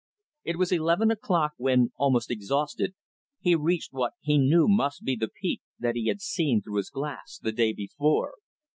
It 0.43 0.57
was 0.57 0.71
eleven 0.71 1.11
o'clock 1.11 1.53
when, 1.57 1.91
almost 1.95 2.31
exhausted, 2.31 2.95
he 3.39 3.53
reached 3.53 3.93
what 3.93 4.13
he 4.19 4.39
knew 4.39 4.67
must 4.67 5.03
be 5.03 5.15
the 5.15 5.29
peak 5.29 5.61
that 5.77 5.93
he 5.93 6.07
had 6.07 6.21
seen 6.21 6.63
through 6.63 6.77
his 6.77 6.89
glass 6.89 7.37
the 7.37 7.51
day 7.51 7.71
before. 7.71 8.33